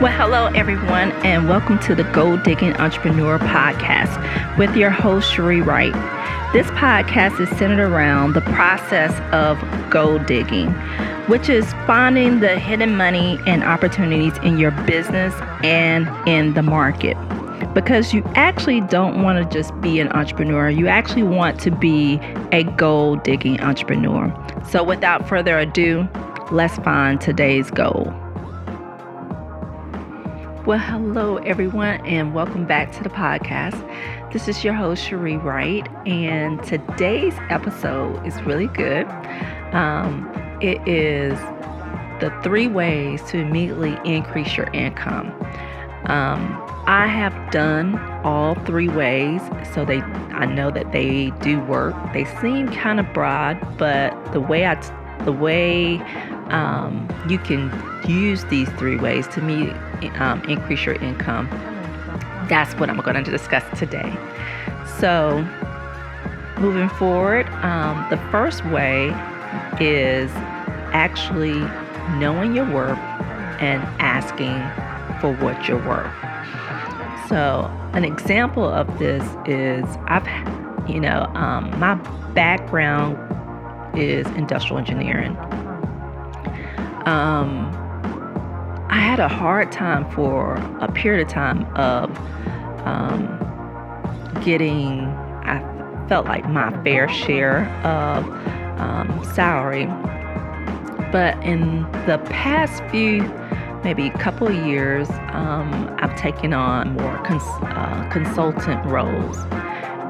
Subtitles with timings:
[0.00, 5.60] Well, hello, everyone, and welcome to the Gold Digging Entrepreneur Podcast with your host, Cherie
[5.60, 5.92] Wright.
[6.54, 10.70] This podcast is centered around the process of gold digging,
[11.28, 17.18] which is finding the hidden money and opportunities in your business and in the market.
[17.74, 22.18] Because you actually don't want to just be an entrepreneur, you actually want to be
[22.52, 24.34] a gold digging entrepreneur.
[24.66, 26.08] So, without further ado,
[26.50, 28.10] let's find today's goal.
[30.66, 33.80] Well, hello, everyone, and welcome back to the podcast.
[34.30, 39.06] This is your host, Cherie Wright, and today's episode is really good.
[39.72, 41.38] Um, it is
[42.20, 45.28] the three ways to immediately increase your income.
[46.04, 49.40] Um, I have done all three ways,
[49.72, 51.94] so they I know that they do work.
[52.12, 54.74] They seem kind of broad, but the way I
[55.24, 55.96] the way
[56.50, 57.72] um, you can
[58.06, 59.72] use these three ways to meet
[60.18, 61.48] um, increase your income.
[62.48, 64.16] That's what I'm going to discuss today.
[64.98, 65.46] So,
[66.58, 69.08] moving forward, um, the first way
[69.80, 70.30] is
[70.92, 71.60] actually
[72.18, 72.98] knowing your worth
[73.60, 74.58] and asking
[75.20, 76.12] for what you're worth.
[77.28, 80.26] So, an example of this is I've,
[80.88, 81.94] you know, um, my
[82.34, 83.16] background
[83.96, 85.36] is industrial engineering.
[87.06, 87.70] Um,
[88.90, 92.10] I had a hard time for a period of time of
[92.84, 93.28] um,
[94.44, 95.02] getting,
[95.44, 98.24] I felt like my fair share of
[98.80, 99.86] um, salary.
[101.12, 103.22] But in the past few,
[103.84, 109.36] maybe a couple of years, um, I've taken on more cons- uh, consultant roles.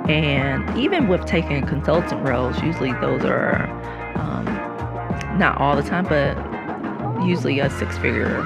[0.08, 3.68] And even with taking consultant roles, usually those are
[4.16, 4.46] um,
[5.38, 6.34] not all the time, but
[7.26, 8.42] usually a six figure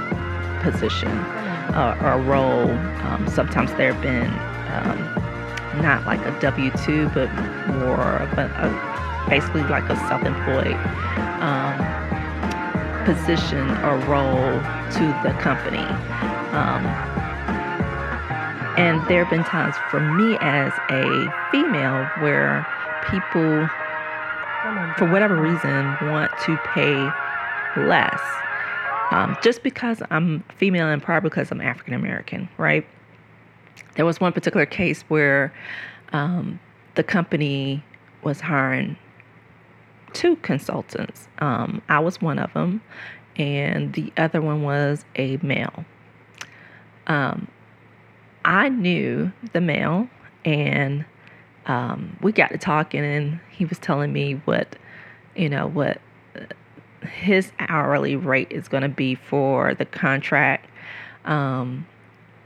[0.64, 1.08] position
[1.76, 2.70] uh, or role.
[3.06, 4.32] Um, sometimes there have been
[4.72, 7.32] um, not like a W 2, but
[7.76, 10.80] more of a, a, basically like a self employed
[11.44, 11.76] um,
[13.04, 14.58] position or role
[14.96, 15.84] to the company.
[16.56, 16.84] Um,
[18.76, 22.66] and there have been times for me as a female where
[23.10, 23.68] people,
[24.96, 27.10] for whatever reason, want to pay
[27.80, 28.20] less
[29.10, 32.86] um, just because I'm female and probably because I'm African American, right?
[33.96, 35.52] There was one particular case where
[36.12, 36.58] um,
[36.94, 37.82] the company
[38.22, 38.96] was hiring
[40.12, 41.28] two consultants.
[41.38, 42.80] Um, I was one of them,
[43.36, 45.84] and the other one was a male.
[47.06, 47.48] Um,
[48.44, 50.08] I knew the male,
[50.44, 51.04] and
[51.66, 54.76] um, we got to talking, and he was telling me what,
[55.34, 56.00] you know, what
[57.06, 60.68] his hourly rate is going to be for the contract.
[61.24, 61.86] Um,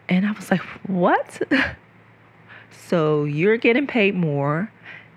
[0.09, 1.41] and I was like, what?
[2.71, 4.71] so you're getting paid more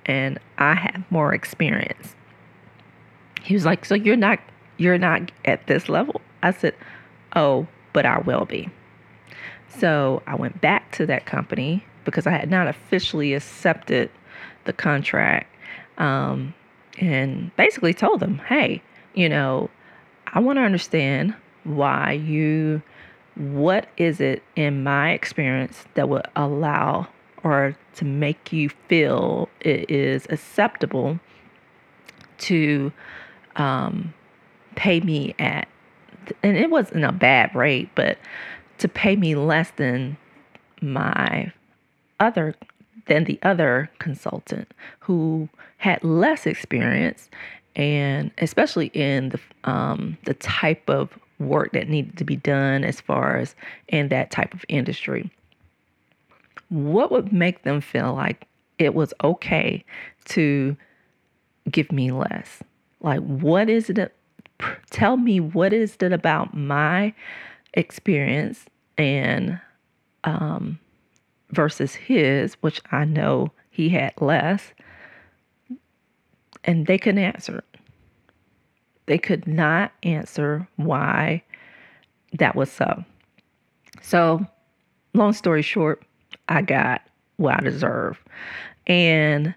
[0.06, 2.16] and I have more experience.
[3.42, 4.40] He was like, so you're not
[4.82, 6.22] you're not at this level.
[6.42, 6.74] I said,
[7.36, 8.70] "Oh, but I will be."
[9.68, 14.10] So, I went back to that company because I had not officially accepted
[14.66, 15.48] the contract
[15.98, 16.54] um,
[16.98, 18.82] and basically told them, "Hey,
[19.14, 19.70] you know,
[20.34, 22.82] I want to understand why you,
[23.36, 27.08] what is it in my experience that would allow
[27.44, 31.20] or to make you feel it is acceptable
[32.38, 32.92] to
[33.56, 34.14] um,
[34.76, 35.68] pay me at,
[36.44, 38.18] and it wasn't a bad rate, but
[38.78, 40.18] to pay me less than
[40.82, 41.52] my
[42.20, 42.56] other
[43.08, 47.30] than the other consultant who had less experience
[47.76, 53.02] and especially in the um, the type of work that needed to be done as
[53.02, 53.56] far as
[53.88, 55.32] in that type of industry.
[56.70, 59.84] What would make them feel like it was okay
[60.26, 60.78] to
[61.70, 62.64] give me less?
[63.02, 64.16] Like, what is it?
[64.92, 67.14] Tell me what is it about my
[67.74, 68.66] experience
[68.98, 69.60] and
[70.24, 70.80] um,
[71.50, 74.74] versus his, which I know he had less
[76.64, 77.64] and they couldn't answer.
[79.06, 81.44] They could not answer why
[82.34, 83.04] that was so.
[84.02, 84.46] So,
[85.14, 86.04] long story short,
[86.48, 87.02] I got
[87.38, 88.24] what I deserve.
[88.88, 89.54] And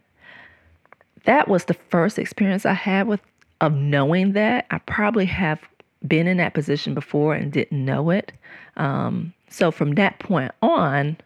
[1.24, 3.20] that was the first experience I had with
[3.60, 4.66] of knowing that.
[4.70, 5.60] I probably have
[6.06, 8.32] been in that position before and didn't know it.
[8.76, 11.16] Um, so from that point on,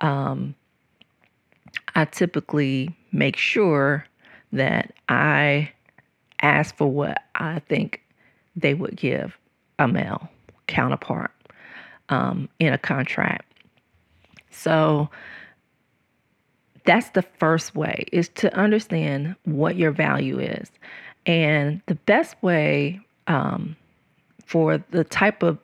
[0.00, 0.54] um,
[1.94, 4.04] I typically make sure
[4.52, 5.72] that I
[6.42, 8.02] ask for what I think
[8.54, 9.36] they would give
[9.78, 10.28] a male
[10.66, 11.30] counterpart.
[12.08, 13.52] um, in a contract.
[14.50, 15.08] So
[16.84, 20.70] that's the first way is to understand what your value is.
[21.26, 23.76] And the best way um,
[24.44, 25.58] for the type of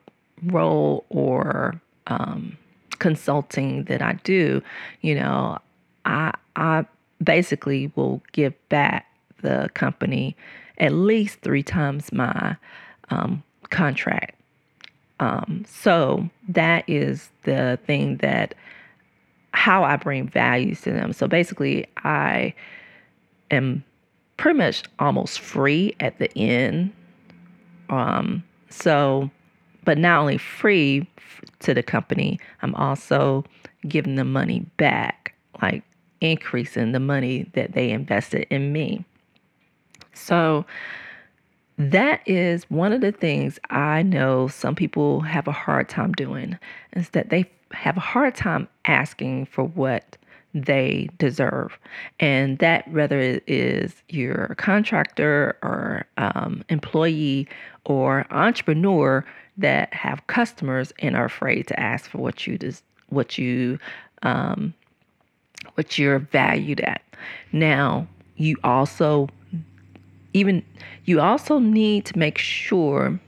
[0.47, 2.57] role or um,
[2.99, 4.61] consulting that I do,
[5.01, 5.59] you know,
[6.05, 6.85] I, I
[7.23, 9.07] basically will give back
[9.41, 10.35] the company
[10.77, 12.55] at least three times my
[13.09, 14.39] um, contract.
[15.19, 18.55] Um, so that is the thing that
[19.53, 21.13] how I bring values to them.
[21.13, 22.53] So basically, I
[23.51, 23.83] am
[24.37, 26.91] pretty much almost free at the end.
[27.89, 29.29] Um, so,
[29.85, 31.07] but not only free
[31.59, 33.45] to the company, I'm also
[33.87, 35.83] giving them money back, like
[36.23, 39.05] increasing the money that they invested in me.
[40.13, 40.65] So,
[41.77, 46.57] that is one of the things I know some people have a hard time doing
[46.95, 50.15] is that they have a hard time asking for what
[50.53, 51.79] they deserve.
[52.19, 57.47] And that, whether it is you're contractor or um, employee
[57.85, 59.25] or entrepreneur
[59.57, 63.79] that have customers and are afraid to ask for what you des- what you
[64.21, 64.73] um,
[65.75, 67.01] what you're valued at.
[67.51, 69.29] Now, you also
[70.33, 70.63] even
[71.05, 73.19] you also need to make sure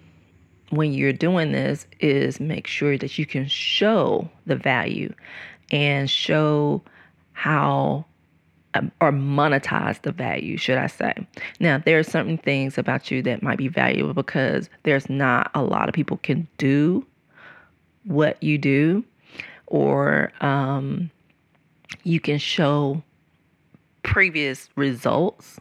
[0.70, 5.14] when you're doing this is make sure that you can show the value
[5.72, 6.82] and show
[7.34, 8.06] how
[8.74, 11.14] um, or monetize the value, should I say.
[11.60, 15.64] Now, there are certain things about you that might be valuable because there's not a
[15.64, 17.06] lot of people can do
[18.04, 19.04] what you do,
[19.68, 21.10] or um,
[22.06, 23.04] you can show
[24.04, 25.60] previous results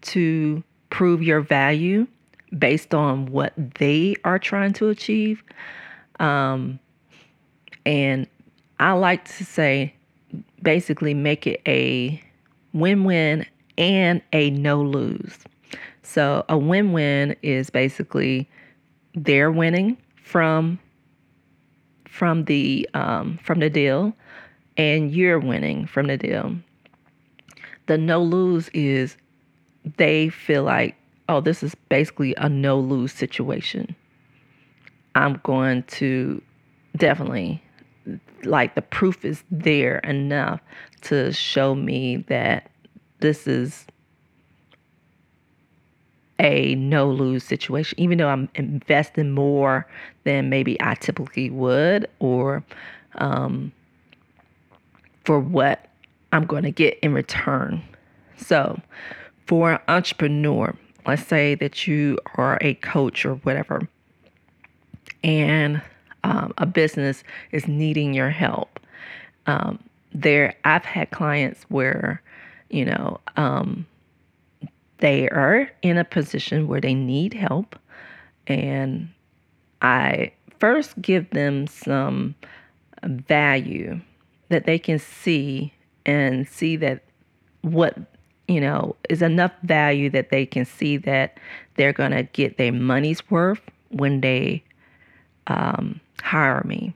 [0.00, 2.06] to prove your value
[2.56, 5.42] based on what they are trying to achieve.
[6.20, 6.78] Um,
[7.84, 8.28] and
[8.78, 9.92] I like to say,
[10.62, 12.22] basically, make it a
[12.72, 13.44] win win
[13.76, 15.38] and a no lose.
[16.02, 18.48] So, a win win is basically
[19.14, 20.78] they're winning from
[22.08, 24.14] from the um, from the deal
[24.76, 26.56] and you're winning from the deal.
[27.86, 29.16] The no lose is
[29.96, 30.96] they feel like,
[31.28, 33.94] oh, this is basically a no lose situation.
[35.14, 36.42] I'm going to
[36.96, 37.62] definitely,
[38.44, 40.60] like, the proof is there enough
[41.02, 42.70] to show me that
[43.20, 43.86] this is
[46.38, 49.86] a no lose situation, even though I'm investing more
[50.24, 52.62] than maybe I typically would, or
[53.14, 53.72] um,
[55.26, 55.86] for what
[56.32, 57.82] I'm going to get in return.
[58.38, 58.80] So,
[59.46, 60.74] for an entrepreneur,
[61.06, 63.86] let's say that you are a coach or whatever,
[65.22, 65.82] and
[66.24, 68.80] um, a business is needing your help.
[69.46, 69.78] Um,
[70.12, 72.22] there, I've had clients where,
[72.70, 73.86] you know, um,
[74.98, 77.78] they are in a position where they need help,
[78.46, 79.08] and
[79.82, 82.34] I first give them some
[83.04, 84.00] value
[84.48, 85.72] that they can see
[86.04, 87.02] and see that
[87.62, 87.98] what
[88.48, 91.38] you know, is enough value that they can see that
[91.74, 93.60] they're going to get their money's worth
[93.90, 94.62] when they
[95.48, 96.94] um, hire me.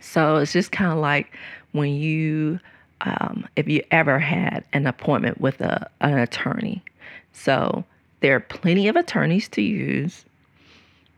[0.00, 1.36] So it's just kind of like
[1.72, 2.60] when you,
[3.00, 6.82] um, if you ever had an appointment with a, an attorney.
[7.32, 7.84] So
[8.20, 10.24] there are plenty of attorneys to use,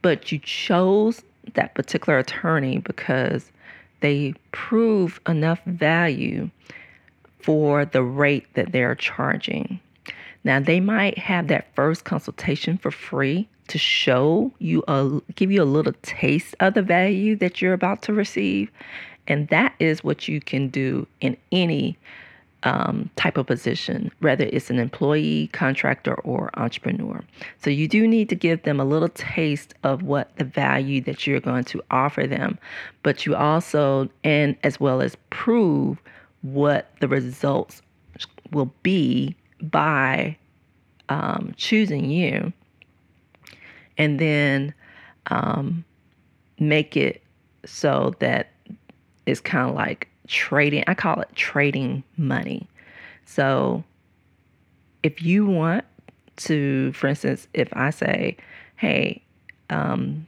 [0.00, 1.22] but you chose
[1.54, 3.50] that particular attorney because
[4.00, 6.50] they prove enough value
[7.40, 9.80] for the rate that they're charging.
[10.44, 15.62] Now, they might have that first consultation for free to show you a give you
[15.62, 18.70] a little taste of the value that you're about to receive,
[19.26, 21.98] and that is what you can do in any
[22.66, 27.22] um, type of position, whether it's an employee, contractor, or entrepreneur.
[27.62, 31.26] So you do need to give them a little taste of what the value that
[31.26, 32.58] you're going to offer them,
[33.04, 36.02] but you also and as well as prove
[36.42, 37.82] what the results
[38.50, 40.36] will be by
[41.08, 42.52] um, choosing you
[43.96, 44.74] and then
[45.28, 45.84] um,
[46.58, 47.22] make it
[47.64, 48.50] so that
[49.24, 52.66] it's kind of like trading i call it trading money
[53.24, 53.82] so
[55.02, 55.84] if you want
[56.36, 58.36] to for instance if i say
[58.76, 59.22] hey
[59.70, 60.26] um,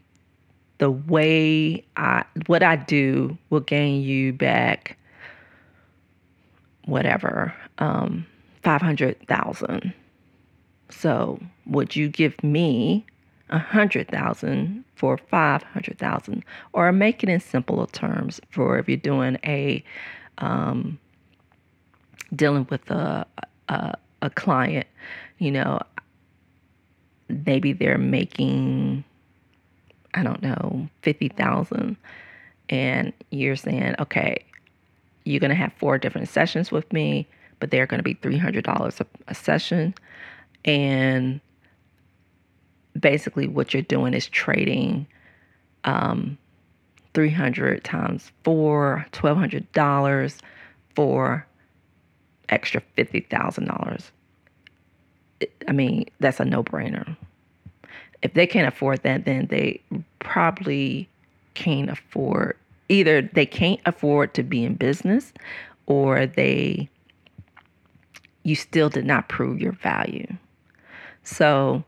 [0.79, 4.99] the way i what i do will gain you back
[6.89, 8.27] whatever, um,
[8.63, 9.93] 500,000.
[10.91, 13.05] So, would you give me
[13.51, 18.89] a hundred thousand for five hundred thousand, or make it in simpler terms for if
[18.89, 19.83] you're doing a
[20.39, 20.99] um,
[22.35, 23.27] dealing with a,
[23.69, 24.87] a a client,
[25.39, 25.81] you know,
[27.29, 29.05] maybe they're making
[30.15, 31.97] I don't know fifty thousand,
[32.69, 34.45] and you're saying, okay,
[35.25, 37.27] you're gonna have four different sessions with me,
[37.61, 39.95] but they're gonna be three hundred dollars a session,
[40.65, 41.41] and
[43.01, 45.07] basically what you're doing is trading
[45.85, 46.39] um,
[47.15, 50.39] 300 times four, $1,200
[50.95, 51.47] for
[52.49, 54.11] extra $50,000.
[55.69, 57.17] I mean, that's a no brainer.
[58.23, 59.81] If they can't afford that, then they
[60.19, 61.09] probably
[61.55, 62.57] can't afford
[62.89, 65.33] either they can't afford to be in business
[65.87, 66.89] or they
[68.45, 70.27] you still did not prove your value.
[71.23, 71.85] So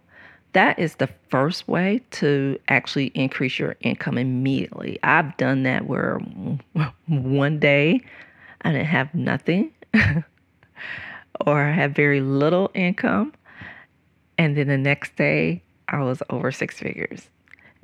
[0.52, 4.98] that is the first way to actually increase your income immediately.
[5.02, 6.18] I've done that where
[7.06, 8.00] one day
[8.62, 9.72] I didn't have nothing
[11.46, 13.32] or I had very little income.
[14.38, 17.28] And then the next day I was over six figures.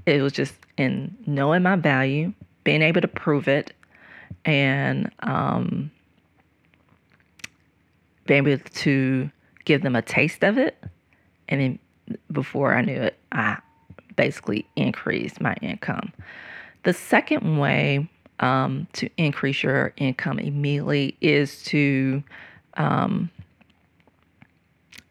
[0.06, 2.32] It was just in knowing my value,
[2.64, 3.72] being able to prove it,
[4.44, 5.90] and um,
[8.26, 9.30] being able to
[9.64, 10.76] give them a taste of it
[11.48, 11.78] and then
[12.30, 13.58] before I knew it, I
[14.16, 16.12] basically increased my income.
[16.84, 18.08] The second way
[18.40, 22.22] um, to increase your income immediately is to
[22.76, 23.30] um,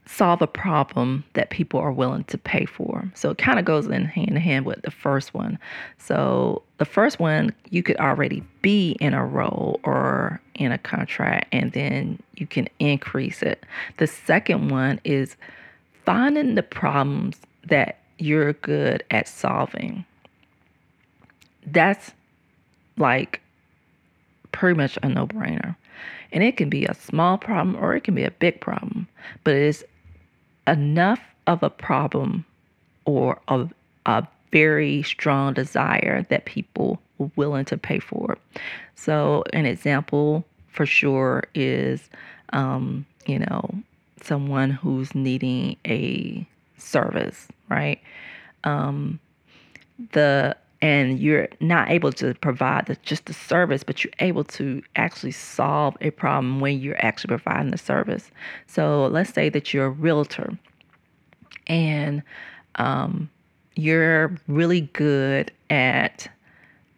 [0.05, 3.11] solve a problem that people are willing to pay for.
[3.15, 5.57] So it kind of goes in hand in hand with the first one.
[5.97, 11.47] So the first one, you could already be in a role or in a contract,
[11.51, 13.65] and then you can increase it.
[13.97, 15.35] The second one is
[16.05, 20.05] finding the problems that you're good at solving.
[21.65, 22.11] That's
[22.97, 23.41] like
[24.51, 25.75] pretty much a no brainer.
[26.31, 29.07] And it can be a small problem or it can be a big problem,
[29.43, 29.83] but it's
[30.67, 32.45] enough of a problem
[33.05, 33.67] or a,
[34.05, 38.37] a very strong desire that people are willing to pay for.
[38.95, 42.09] So, an example for sure is,
[42.53, 43.69] um, you know,
[44.21, 48.01] someone who's needing a service, right?
[48.63, 49.19] Um,
[50.11, 54.83] the and you're not able to provide the, just the service, but you're able to
[54.95, 58.29] actually solve a problem when you're actually providing the service.
[58.67, 60.57] So let's say that you're a realtor
[61.65, 62.21] and
[62.75, 63.29] um,
[63.75, 66.27] you're really good at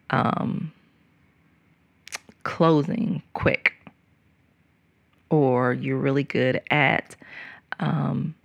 [0.10, 0.72] um,
[2.44, 3.77] closing quick
[5.30, 7.16] or you're really good at
[7.80, 8.36] um,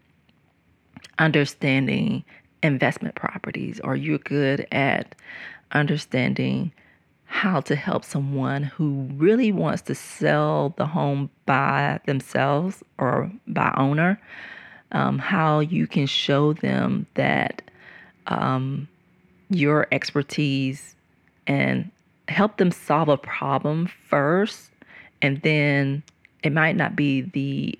[1.19, 2.25] understanding
[2.62, 5.15] investment properties, or you're good at
[5.73, 6.73] understanding
[7.27, 13.73] how to help someone who really wants to sell the home by themselves or by
[13.77, 14.21] owner,
[14.93, 17.62] um, how you can show them that
[18.27, 18.87] um,
[19.49, 20.95] your expertise
[21.47, 21.91] and
[22.29, 24.71] help them solve a problem first
[25.23, 26.03] and then
[26.43, 27.79] it might not be the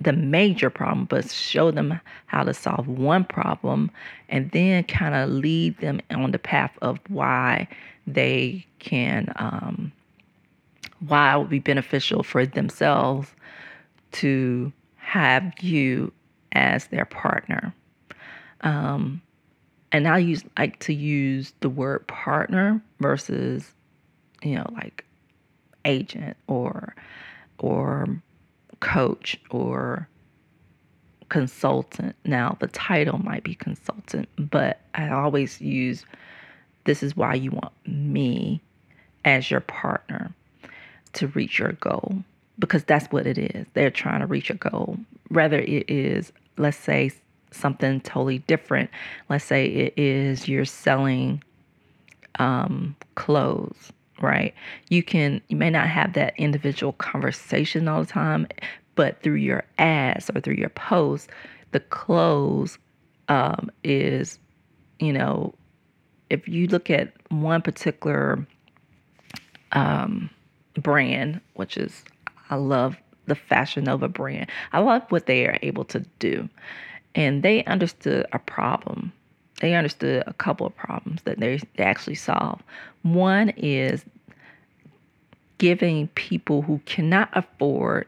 [0.00, 3.90] the major problem, but show them how to solve one problem
[4.28, 7.66] and then kind of lead them on the path of why
[8.06, 9.92] they can, um,
[11.06, 13.32] why it would be beneficial for themselves
[14.12, 16.12] to have you
[16.52, 17.74] as their partner.
[18.60, 19.22] Um,
[19.92, 23.72] and I use like to use the word partner versus,
[24.42, 25.04] you know, like
[25.84, 26.94] agent or
[27.58, 28.22] or
[28.80, 30.08] coach or
[31.28, 32.14] consultant.
[32.24, 36.04] Now, the title might be consultant, but I always use
[36.84, 38.60] this is why you want me
[39.24, 40.32] as your partner
[41.14, 42.22] to reach your goal
[42.58, 43.66] because that's what it is.
[43.74, 44.98] They're trying to reach a goal.
[45.28, 47.10] Whether it is, let's say,
[47.50, 48.90] something totally different.
[49.28, 51.42] Let's say it is you're selling
[52.38, 54.54] um, clothes right?
[54.88, 58.46] You can you may not have that individual conversation all the time,
[58.94, 61.28] but through your ads or through your posts,
[61.72, 62.78] the close
[63.28, 64.38] um, is,
[64.98, 65.54] you know,
[66.30, 68.46] if you look at one particular
[69.72, 70.30] um,
[70.74, 72.04] brand, which is
[72.50, 74.50] I love the Fashion Nova brand.
[74.72, 76.48] I love what they are able to do.
[77.14, 79.12] And they understood a problem
[79.64, 82.62] they understood a couple of problems that they, actually solved.
[83.00, 84.04] One is
[85.56, 88.06] giving people who cannot afford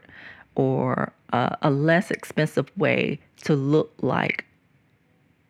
[0.53, 4.45] or uh, a less expensive way to look like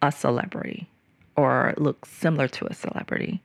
[0.01, 0.89] a celebrity
[1.35, 3.41] or look similar to a celebrity.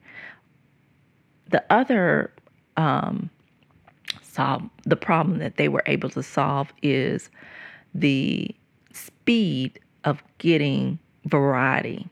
[1.49, 2.33] The other
[2.77, 3.29] um,
[4.23, 7.29] solve the problem that they were able to solve is
[7.93, 8.55] the
[8.93, 12.09] speed of getting variety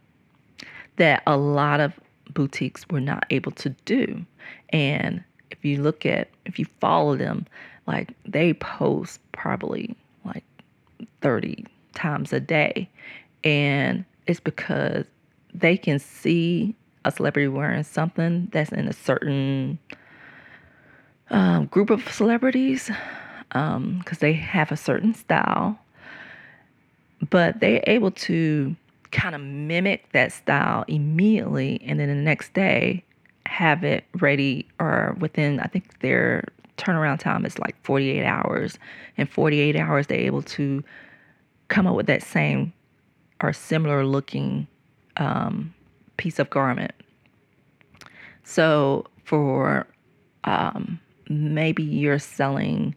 [1.01, 1.99] that a lot of
[2.35, 4.23] boutiques were not able to do.
[4.69, 7.47] And if you look at, if you follow them,
[7.87, 10.45] like they post probably like
[11.23, 11.65] 30
[11.95, 12.87] times a day.
[13.43, 15.07] And it's because
[15.55, 16.75] they can see
[17.07, 19.79] a celebrity wearing something that's in a certain
[21.31, 22.91] um, group of celebrities
[23.49, 25.79] because um, they have a certain style,
[27.31, 28.77] but they're able to
[29.13, 33.05] kind of mimic that style immediately and then the next day
[33.47, 36.45] have it ready or within i think their
[36.81, 38.79] turnaround time is like 48 hours.
[39.17, 40.83] And 48 hours they're able to
[41.69, 42.73] come up with that same
[43.43, 44.67] or similar looking
[45.19, 45.73] um,
[46.17, 46.93] piece of garment.
[48.43, 49.87] So for
[50.45, 50.99] um,
[51.29, 52.95] maybe you're selling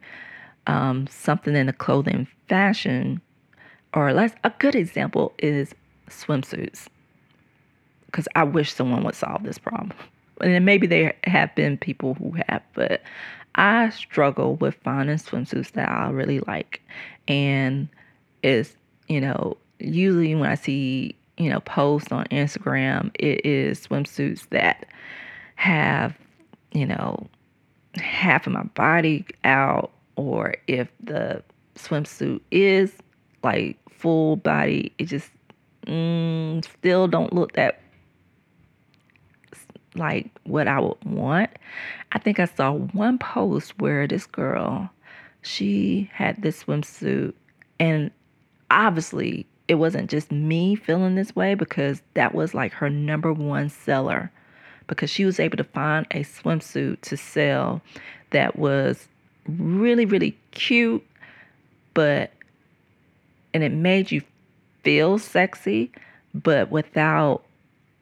[0.65, 3.21] um, something in the clothing fashion
[3.93, 5.75] or less a good example is
[6.13, 6.87] swimsuits
[8.05, 9.91] because I wish someone would solve this problem.
[10.41, 13.01] And maybe there have been people who have, but
[13.55, 16.81] I struggle with finding swimsuits that I really like.
[17.27, 17.87] And
[18.41, 18.75] it's,
[19.07, 24.85] you know, usually when I see, you know, posts on Instagram, it is swimsuits that
[25.55, 26.15] have,
[26.71, 27.27] you know,
[27.95, 31.43] half of my body out, or if the
[31.75, 32.93] swimsuit is
[33.43, 35.29] like full body, it just
[35.85, 37.79] mm, still don't look that
[39.95, 41.51] like what I would want.
[42.11, 44.89] I think I saw one post where this girl,
[45.41, 47.33] she had this swimsuit,
[47.79, 48.11] and
[48.71, 53.69] obviously it wasn't just me feeling this way because that was like her number one
[53.69, 54.31] seller
[54.87, 57.81] because she was able to find a swimsuit to sell
[58.31, 59.07] that was
[59.47, 61.05] really really cute
[61.93, 62.31] but
[63.53, 64.21] and it made you
[64.83, 65.91] feel sexy,
[66.33, 67.43] but without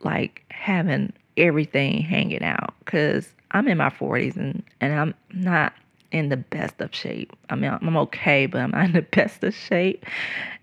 [0.02, 2.74] like having everything hanging out.
[2.86, 5.74] Cause I'm in my 40s and, and I'm not
[6.12, 7.34] in the best of shape.
[7.50, 10.06] I mean, I'm okay, but I'm not in the best of shape.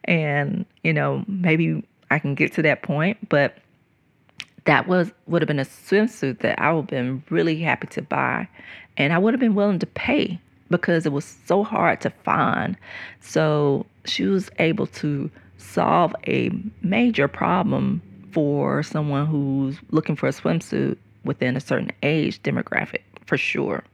[0.05, 3.59] And, you know, maybe I can get to that point, but
[4.65, 8.03] that was would have been a swimsuit that I would have been really happy to
[8.03, 8.47] buy
[8.99, 12.77] and I would have been willing to pay because it was so hard to find.
[13.21, 16.51] So she was able to solve a
[16.83, 18.01] major problem
[18.33, 23.85] for someone who's looking for a swimsuit within a certain age demographic, for sure.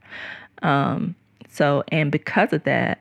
[0.62, 1.14] Um,
[1.48, 3.00] so, and because of that,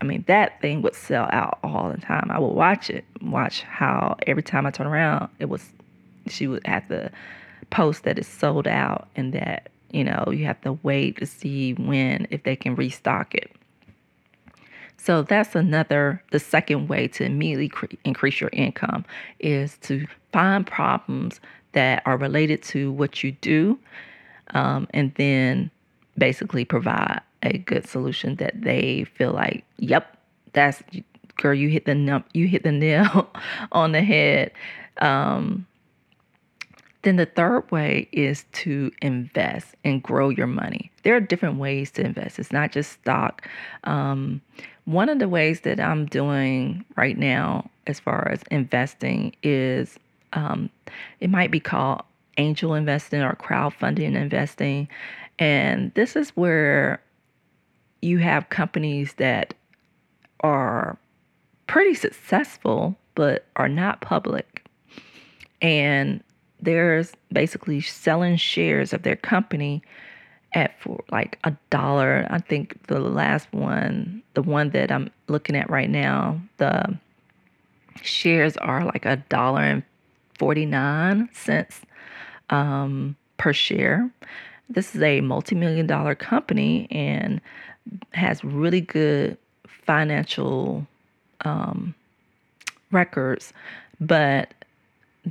[0.00, 2.28] I mean, that thing would sell out all the time.
[2.30, 5.70] I would watch it, watch how every time I turn around, it was,
[6.28, 7.10] she would have to
[7.70, 11.74] post that it's sold out and that, you know, you have to wait to see
[11.74, 13.50] when, if they can restock it.
[15.02, 19.04] So that's another, the second way to immediately cre- increase your income
[19.40, 21.40] is to find problems
[21.72, 23.76] that are related to what you do
[24.50, 25.72] um, and then
[26.16, 30.16] basically provide a good solution that they feel like, yep,
[30.52, 30.84] that's
[31.36, 33.28] girl, you hit the num- you hit the nail
[33.72, 34.52] on the head.
[34.98, 35.66] Um,
[37.02, 40.90] then the third way is to invest and grow your money.
[41.02, 42.38] There are different ways to invest.
[42.38, 43.48] It's not just stock.
[43.84, 44.40] Um,
[44.84, 49.98] one of the ways that I'm doing right now, as far as investing, is
[50.32, 50.70] um,
[51.20, 52.02] it might be called
[52.38, 54.88] angel investing or crowdfunding investing.
[55.38, 57.02] And this is where
[58.00, 59.54] you have companies that
[60.40, 60.96] are
[61.66, 64.64] pretty successful but are not public.
[65.60, 66.22] And
[66.62, 69.82] there's basically selling shares of their company
[70.54, 72.26] at for like a dollar.
[72.30, 76.96] I think the last one, the one that I'm looking at right now, the
[78.00, 79.82] shares are like a dollar and
[80.38, 81.80] 49 cents
[82.50, 84.10] um, per share.
[84.68, 87.40] This is a multi million dollar company and
[88.12, 90.86] has really good financial
[91.44, 91.94] um,
[92.90, 93.52] records,
[94.00, 94.54] but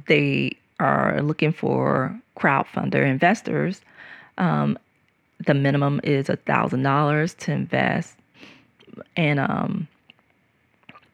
[0.07, 3.81] they are looking for crowdfunder investors.
[4.37, 4.77] Um,
[5.45, 8.15] the minimum is a thousand dollars to invest
[9.15, 9.87] and um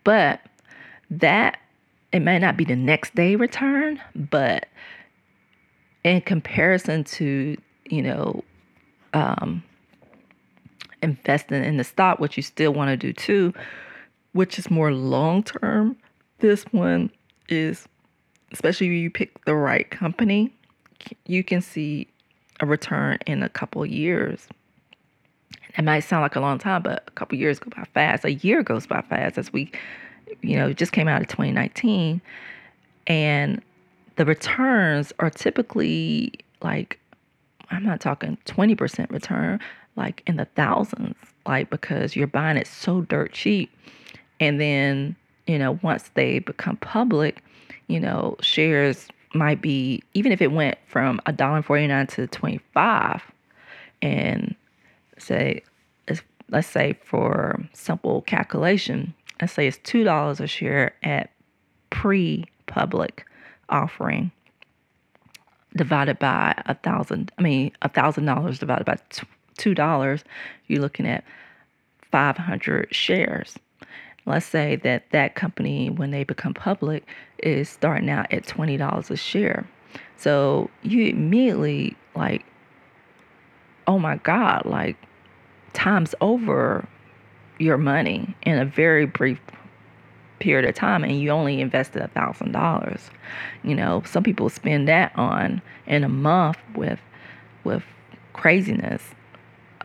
[0.04, 0.42] but
[1.10, 1.60] that
[2.12, 4.68] it may not be the next day return but
[6.04, 7.56] in comparison to
[7.90, 8.44] you know
[9.14, 9.64] um
[11.02, 13.54] investing in the stock which you still want to do too
[14.34, 15.96] which is more long term
[16.40, 17.10] this one
[17.50, 17.88] is
[18.52, 20.54] especially if you pick the right company,
[21.26, 22.08] you can see
[22.60, 24.48] a return in a couple years.
[25.78, 28.26] It might sound like a long time, but a couple years go by fast.
[28.26, 29.72] A year goes by fast as we,
[30.42, 32.20] you know, just came out of 2019.
[33.06, 33.62] And
[34.16, 37.00] the returns are typically like,
[37.70, 39.60] I'm not talking 20% return,
[39.96, 43.72] like in the thousands, like because you're buying it so dirt cheap.
[44.40, 47.44] And then, you know, once they become public,
[47.88, 52.28] you know, shares might be even if it went from a dollar forty nine to
[52.28, 53.22] twenty five,
[54.02, 54.56] and
[55.18, 55.64] say,
[56.50, 61.32] let's say for simple calculation, let's say it's two dollars a share at
[61.90, 63.26] pre-public
[63.70, 64.32] offering
[65.76, 67.32] divided by a thousand.
[67.38, 68.98] I mean, a thousand dollars divided by
[69.58, 70.24] two dollars,
[70.68, 71.24] you're looking at
[72.12, 73.58] five hundred shares
[74.28, 77.04] let's say that that company when they become public
[77.40, 79.66] is starting out at $20 a share.
[80.18, 82.46] So you immediately like
[83.88, 84.98] oh my god like
[85.74, 86.88] times over
[87.58, 89.40] your money in a very brief
[90.40, 93.10] period of time and you only invested a thousand dollars.
[93.64, 97.00] You know some people spend that on in a month with
[97.64, 97.84] with
[98.34, 99.02] craziness.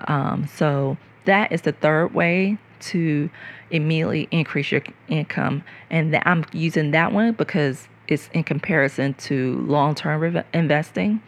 [0.08, 3.30] Um, so that is the third way to
[3.70, 5.64] immediately increase your income.
[5.90, 11.22] And that I'm using that one because it's in comparison to long term investing.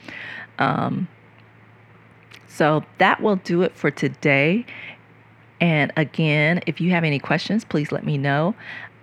[0.59, 1.09] Um,
[2.47, 4.64] so that will do it for today.
[5.61, 8.55] And again, if you have any questions, please let me know.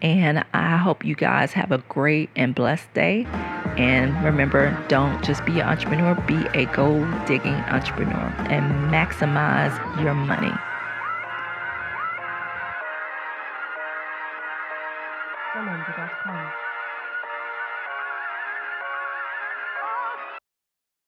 [0.02, 3.26] And I hope you guys have a great and blessed day.
[3.78, 10.14] And remember, don't just be an entrepreneur, be a gold digging entrepreneur and maximize your
[10.14, 10.52] money.